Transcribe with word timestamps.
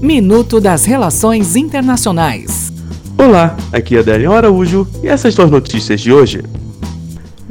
Minuto 0.00 0.60
das 0.60 0.84
Relações 0.84 1.56
Internacionais. 1.56 2.70
Olá, 3.16 3.56
aqui 3.72 3.96
é 3.96 4.00
Adélio 4.00 4.32
Araújo 4.32 4.86
e 5.02 5.08
essas 5.08 5.32
são 5.32 5.46
as 5.46 5.50
notícias 5.50 6.02
de 6.02 6.12
hoje. 6.12 6.42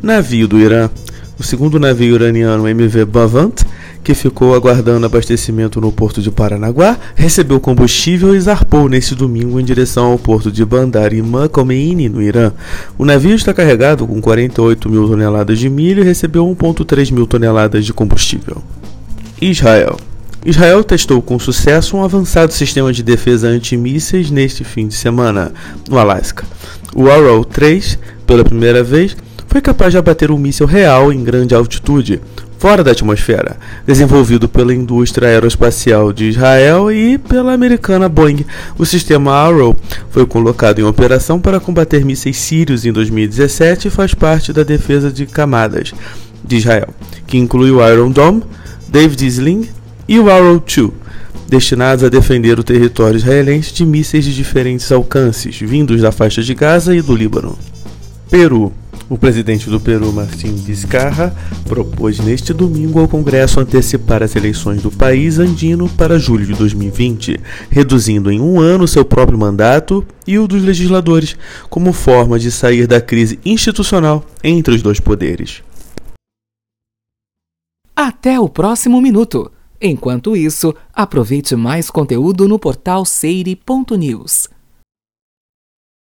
Navio 0.02 0.48
do 0.48 0.60
Irã. 0.60 0.90
O 1.40 1.44
segundo 1.44 1.80
navio 1.80 2.16
iraniano 2.16 2.68
MV 2.68 3.06
Bavant, 3.06 3.64
que 4.04 4.14
ficou 4.14 4.54
aguardando 4.54 5.06
abastecimento 5.06 5.82
no 5.82 5.92
porto 5.92 6.22
de 6.22 6.30
Paranaguá, 6.30 6.98
recebeu 7.16 7.60
combustível 7.60 8.36
e 8.36 8.40
zarpou 8.40 8.88
neste 8.88 9.16
domingo 9.16 9.60
em 9.60 9.66
direção 9.66 10.12
ao 10.12 10.20
porto 10.20 10.52
de 10.52 10.64
Bandar 10.64 11.14
Imam 11.14 11.50
Khomeini, 11.50 12.08
no 12.08 12.22
Irã. 12.22 12.54
O 12.98 13.04
navio 13.04 13.36
está 13.36 13.54
carregado 13.54 14.06
com 14.06 14.22
48 14.22 14.90
mil 14.90 15.08
toneladas 15.10 15.58
de 15.58 15.70
milho 15.70 16.04
e 16.04 16.06
recebeu 16.06 16.46
1,3 16.46 17.12
mil 17.12 17.26
toneladas 17.26 17.84
de 17.84 17.92
combustível. 17.92 18.62
Israel. 19.42 19.98
Israel 20.46 20.84
testou 20.84 21.24
com 21.24 21.40
sucesso 21.40 21.98
um 21.98 22.04
avançado 22.04 22.54
sistema 22.54 22.94
de 22.94 23.02
defesa 23.02 23.48
antimísseis 23.48 24.30
neste 24.30 24.64
fim 24.64 24.88
de 24.88 24.94
semana, 24.94 25.52
no 25.90 25.98
Alasca. 25.98 26.46
O 26.94 27.10
Arrow 27.10 27.44
3, 27.44 27.98
pela 28.28 28.46
primeira 28.46 28.84
vez, 28.84 29.18
foi 29.48 29.60
capaz 29.60 29.92
de 29.92 29.98
abater 29.98 30.30
um 30.30 30.38
míssil 30.38 30.68
real 30.68 31.12
em 31.12 31.24
grande 31.24 31.56
altitude, 31.56 32.22
fora 32.60 32.84
da 32.84 32.92
atmosfera, 32.92 33.58
desenvolvido 33.88 34.48
pela 34.48 34.72
indústria 34.72 35.30
aeroespacial 35.30 36.14
de 36.14 36.26
Israel 36.26 36.92
e 36.92 37.18
pela 37.18 37.52
americana 37.52 38.08
Boeing. 38.08 38.46
O 38.78 38.86
sistema 38.86 39.32
Arrow 39.32 39.76
foi 40.12 40.28
colocado 40.28 40.78
em 40.78 40.84
operação 40.84 41.40
para 41.40 41.60
combater 41.60 42.06
mísseis 42.06 42.38
sírios 42.38 42.86
em 42.86 42.92
2017 42.92 43.88
e 43.88 43.92
faz 43.92 44.14
parte 44.14 44.54
da 44.54 44.62
defesa 44.62 45.12
de 45.12 45.26
camadas 45.26 45.92
de 46.44 46.58
Israel, 46.58 46.90
que 47.26 47.36
inclui 47.36 47.72
o 47.72 47.84
Iron 47.90 48.12
Dome, 48.12 48.44
David 48.88 49.26
Sling 49.26 49.70
e 50.08 50.20
o 50.20 50.30
Arrow 50.30 50.60
2, 50.60 50.92
destinados 51.48 52.04
a 52.04 52.10
defender 52.10 52.60
o 52.60 52.64
território 52.64 53.18
israelense 53.18 53.74
de 53.74 53.86
mísseis 53.86 54.26
de 54.26 54.34
diferentes 54.34 54.92
alcances, 54.92 55.60
vindos 55.60 56.02
da 56.02 56.12
faixa 56.12 56.42
de 56.42 56.54
Gaza 56.54 56.96
e 56.96 57.02
do 57.02 57.16
Líbano. 57.16 57.58
Peru. 58.30 58.72
O 59.08 59.20
presidente 59.20 59.70
do 59.70 59.80
Peru, 59.80 60.12
Martim 60.12 60.56
Vizcarra, 60.56 61.36
propôs 61.66 62.20
neste 62.20 62.52
domingo 62.52 63.00
ao 63.00 63.08
Congresso 63.08 63.60
antecipar 63.60 64.24
as 64.24 64.36
eleições 64.36 64.82
do 64.82 64.90
país 64.90 65.38
andino 65.38 65.88
para 65.88 66.18
julho 66.18 66.44
de 66.44 66.54
2020, 66.54 67.40
reduzindo 67.70 68.32
em 68.32 68.42
um 68.42 68.60
ano 68.60 68.88
seu 68.88 69.06
próprio 69.06 69.38
mandato 69.38 70.04
e 70.26 70.40
o 70.40 70.48
dos 70.48 70.64
legisladores, 70.64 71.38
como 71.70 71.94
forma 71.94 72.40
de 72.40 72.50
sair 72.50 72.88
da 72.88 73.00
crise 73.00 73.40
institucional 73.46 74.26
entre 74.44 74.74
os 74.74 74.82
dois 74.82 75.00
poderes. 75.00 75.62
Até 77.96 78.40
o 78.40 78.50
próximo 78.50 79.00
minuto. 79.00 79.52
Enquanto 79.88 80.36
isso, 80.36 80.74
aproveite 80.92 81.56
mais 81.56 81.92
conteúdo 81.92 82.48
no 82.48 82.58
portal 82.58 83.06
seire.news. 83.06 84.55